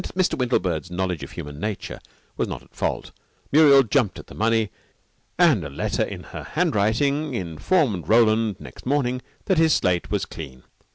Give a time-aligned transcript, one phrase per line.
[0.17, 0.33] Mr.
[0.35, 1.99] Windlebird's knowledge of human nature
[2.35, 3.11] was not at fault.
[3.51, 4.71] Muriel jumped at the money,
[5.37, 10.63] and a letter in her handwriting informed Roland next morning that his slate was clean.